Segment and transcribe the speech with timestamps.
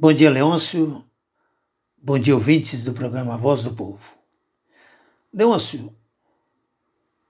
[0.00, 1.04] Bom dia, Leôncio.
[2.00, 4.14] Bom dia, ouvintes do programa Voz do Povo.
[5.34, 5.92] Leôncio,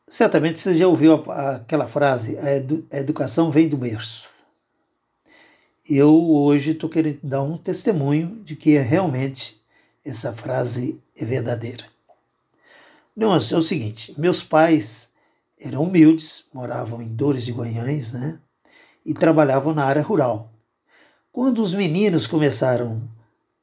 [0.07, 4.29] certamente você já ouviu aquela frase: a, edu a educação vem do berço.
[5.89, 9.59] Eu hoje estou querendo dar um testemunho de que é realmente
[10.05, 11.87] essa frase é verdadeira.
[13.17, 15.11] Leôncio, é o seguinte: meus pais
[15.59, 18.39] eram humildes, moravam em Dores de Goiães, né?
[19.07, 20.53] E trabalhavam na área rural.
[21.39, 23.01] Quando os meninos começaram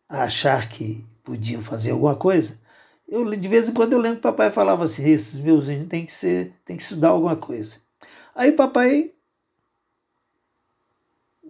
[0.07, 2.57] a achar que podiam fazer alguma coisa,
[3.05, 6.05] eu de vez em quando eu lembro que papai falava assim: esses meus meninos têm
[6.05, 7.79] que ser, tem que estudar alguma coisa.
[8.33, 9.11] Aí papai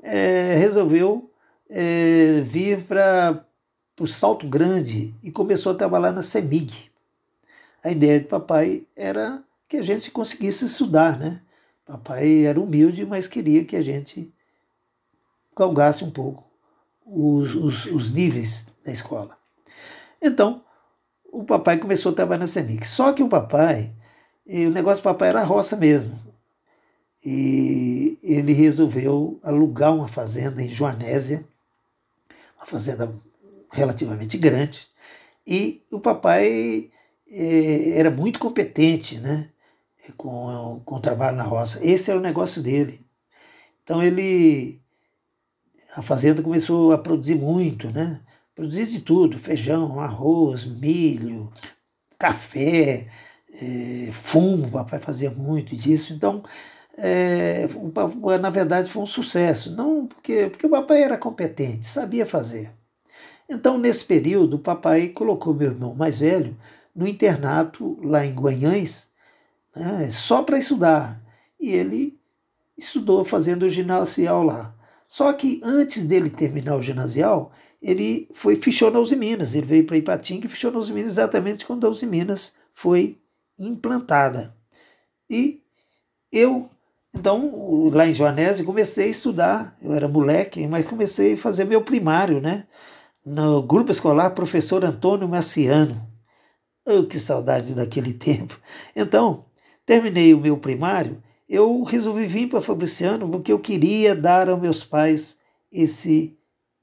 [0.02, 1.32] é, resolveu
[1.70, 3.46] é, vir para
[4.00, 6.90] o Salto Grande e começou a trabalhar na CEMIG.
[7.84, 11.40] A ideia de papai era que a gente conseguisse estudar, né?
[11.86, 14.34] Papai era humilde, mas queria que a gente
[15.56, 16.44] galgasse um pouco
[17.06, 19.38] os, os, os níveis da escola.
[20.22, 20.64] Então,
[21.32, 22.86] o papai começou a trabalhar na CEMIC.
[22.88, 23.94] Só que o papai,
[24.48, 26.18] o negócio do papai era roça mesmo.
[27.24, 31.44] E ele resolveu alugar uma fazenda em Joanésia,
[32.58, 33.12] uma fazenda
[33.72, 34.88] relativamente grande.
[35.46, 36.92] E o papai
[37.30, 39.50] eh, era muito competente né,
[40.16, 41.86] com, com o trabalho na roça.
[41.86, 43.06] Esse era o negócio dele.
[43.84, 44.82] Então ele
[45.96, 48.20] a fazenda começou a produzir muito, né?
[48.54, 51.52] Produzir de tudo: feijão, arroz, milho,
[52.20, 53.08] café,
[53.54, 54.68] é, fumo.
[54.68, 56.14] O papai fazia muito disso.
[56.14, 56.44] Então,
[56.98, 57.68] é,
[58.42, 59.76] na verdade, foi um sucesso.
[59.76, 62.72] Não porque, porque o papai era competente, sabia fazer.
[63.50, 66.58] Então, nesse período, o papai colocou meu irmão mais velho
[66.96, 69.12] no internato lá em Guanhães,
[69.76, 71.22] né, só para estudar.
[71.60, 72.20] E ele
[72.78, 74.74] estudou fazendo o ginasial lá.
[75.08, 79.54] Só que antes dele terminar o ginasial, ele foi fichou na Uzi Minas.
[79.54, 83.20] Ele veio para Ipatinga e fichou na Uzi Minas exatamente quando a Uzi Minas foi
[83.58, 84.56] implantada.
[85.30, 85.62] E
[86.32, 86.70] eu,
[87.14, 89.78] então, lá em Joanese, comecei a estudar.
[89.82, 92.66] Eu era moleque, mas comecei a fazer meu primário, né?
[93.26, 95.96] No grupo escolar Professor Antônio Marciano.
[96.86, 98.60] Oh, que saudade daquele tempo.
[98.96, 99.46] Então,
[99.86, 104.84] terminei o meu primário eu resolvi vir para Fabriciano porque eu queria dar aos meus
[104.84, 105.40] pais
[105.72, 106.38] esse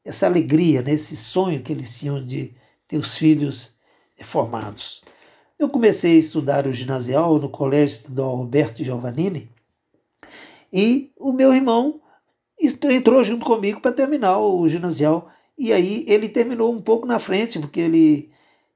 [0.05, 2.53] essa alegria, né, esse sonho que eles tinham de
[2.89, 3.73] ter os filhos
[4.25, 5.03] formados.
[5.57, 9.49] Eu comecei a estudar o ginasial no Colégio Estadual Roberto Giovannini
[10.73, 12.01] e o meu irmão
[12.91, 15.31] entrou junto comigo para terminar o ginasial.
[15.59, 18.31] E aí ele terminou um pouco na frente, porque ele,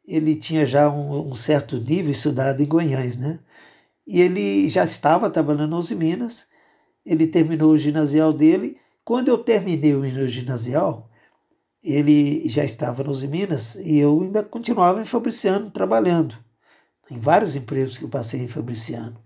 [0.07, 3.39] ele tinha já um, um certo nível estudado em Goiânia, né?
[4.07, 6.47] E ele já estava trabalhando nos Minas,
[7.05, 8.79] ele terminou o ginasial dele.
[9.05, 11.11] Quando eu terminei o meu ginasial,
[11.83, 16.37] ele já estava nos Minas e eu ainda continuava em Fabriciano trabalhando.
[17.11, 19.21] Em vários empregos que eu passei em Fabriciano.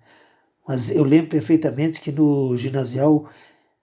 [0.67, 3.29] Mas eu lembro perfeitamente que no ginasial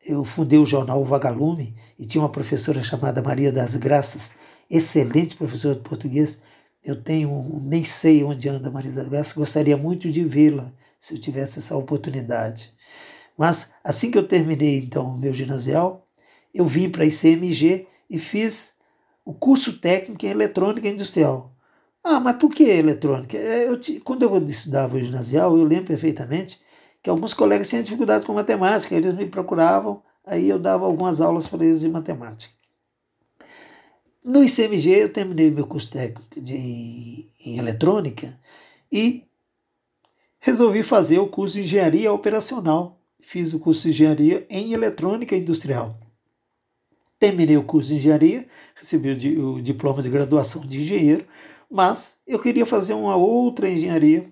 [0.05, 4.37] eu fundei o jornal Vagalume e tinha uma professora chamada Maria das Graças,
[4.69, 6.43] excelente professora de português.
[6.83, 11.19] Eu tenho, nem sei onde anda Maria das Graças, gostaria muito de vê-la se eu
[11.19, 12.73] tivesse essa oportunidade.
[13.37, 16.07] Mas assim que eu terminei então o meu ginasial,
[16.53, 18.75] eu vim para a ICMG e fiz
[19.23, 21.53] o curso técnico em eletrônica industrial.
[22.03, 23.37] Ah, mas por que eletrônica?
[23.37, 26.61] É, eu, quando eu estudava o ginasial, eu lembro perfeitamente
[27.03, 31.47] que alguns colegas tinham dificuldades com matemática, eles me procuravam, aí eu dava algumas aulas
[31.47, 32.53] para eles de matemática.
[34.23, 38.37] No ICMG eu terminei meu curso técnico de, em eletrônica
[38.91, 39.23] e
[40.39, 43.01] resolvi fazer o curso de engenharia operacional.
[43.19, 45.99] Fiz o curso de engenharia em eletrônica industrial.
[47.19, 51.25] Terminei o curso de engenharia, recebi o diploma de graduação de engenheiro,
[51.69, 54.29] mas eu queria fazer uma outra engenharia.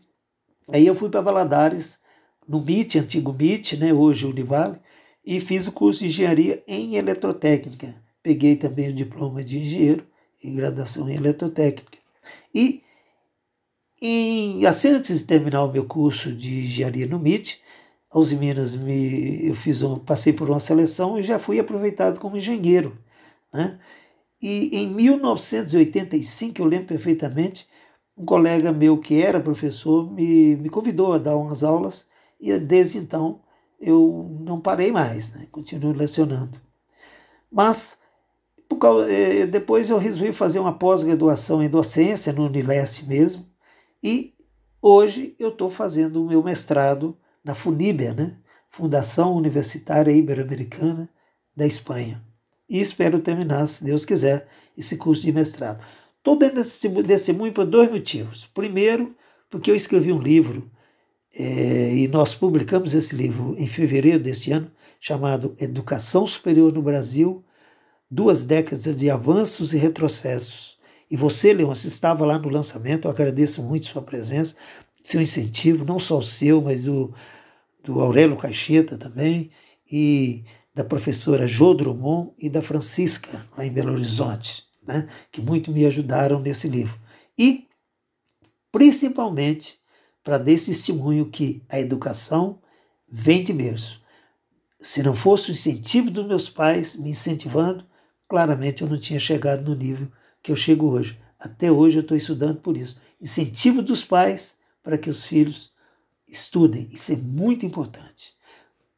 [0.71, 1.99] Aí eu fui para Valadares,
[2.47, 4.77] no MIT, antigo MIT, né, hoje Univale,
[5.25, 7.95] e fiz o curso de engenharia em eletrotécnica.
[8.21, 10.06] Peguei também o diploma de engenheiro
[10.44, 11.97] e graduação em eletrotécnica.
[12.53, 12.83] E
[14.01, 17.62] e assim, antes de terminar o meu curso de engenharia no MIT,
[18.09, 22.38] aos Minas me, eu fiz um, passei por uma seleção e já fui aproveitado como
[22.38, 22.97] engenheiro.
[23.53, 23.80] Né?
[24.42, 27.68] E em 1985, eu lembro perfeitamente,
[28.18, 32.07] um colega meu que era professor me, me convidou a dar umas aulas
[32.39, 33.42] e desde então
[33.80, 35.47] eu não parei mais, né?
[35.51, 36.59] continuo lecionando.
[37.51, 38.00] Mas
[38.80, 43.45] causa, eh, depois eu resolvi fazer uma pós-graduação em docência no Unileste mesmo,
[44.06, 44.36] e
[44.80, 48.38] hoje eu estou fazendo o meu mestrado na FUNIBER, né?
[48.69, 51.10] Fundação Universitária Ibero-Americana
[51.56, 52.24] da Espanha.
[52.69, 54.48] e espero terminar, se Deus quiser,
[54.78, 55.84] esse curso de mestrado.
[56.18, 58.46] Estou dando esse testemunho por dois motivos.
[58.46, 59.16] Primeiro,
[59.50, 60.69] porque eu escrevi um livro
[61.34, 67.44] é, e nós publicamos esse livro em fevereiro desse ano, chamado Educação Superior no Brasil:
[68.10, 70.75] Duas Décadas de Avanços e Retrocessos.
[71.10, 74.56] E você, Leôncio, estava lá no lançamento, eu agradeço muito sua presença,
[75.04, 77.13] seu incentivo, não só o seu, mas do,
[77.84, 79.52] do Aurélio Caixeta também,
[79.92, 80.44] e
[80.74, 85.86] da professora Jô Drummond e da Francisca, lá em Belo Horizonte, né, que muito me
[85.86, 87.00] ajudaram nesse livro.
[87.38, 87.68] E,
[88.72, 89.80] principalmente,
[90.24, 92.60] para dar esse testemunho que a educação
[93.07, 94.04] vem de berço.
[94.81, 97.86] Se não fosse o incentivo dos meus pais me incentivando,
[98.28, 100.12] claramente eu não tinha chegado no nível
[100.45, 101.18] que eu chego hoje.
[101.39, 102.97] Até hoje eu estou estudando por isso.
[103.19, 105.71] Incentivo dos pais para que os filhos
[106.27, 106.88] estudem.
[106.92, 108.36] Isso é muito importante.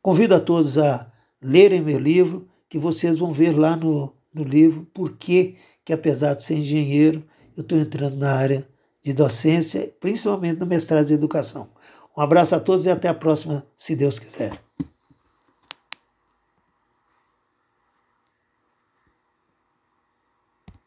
[0.02, 1.10] Convido a todos a
[1.42, 5.56] lerem meu livro, que vocês vão ver lá no, no livro por que,
[5.86, 7.24] que, apesar de ser engenheiro,
[7.56, 8.68] eu estou entrando na área
[9.02, 11.70] de docência, principalmente no mestrado de educação.
[12.16, 14.52] Um abraço a todos e até a próxima, se Deus quiser.